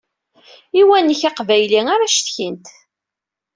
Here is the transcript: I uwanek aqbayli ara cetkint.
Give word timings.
I 0.79 0.81
uwanek 0.83 1.21
aqbayli 1.29 1.81
ara 1.93 2.13
cetkint. 2.15 2.65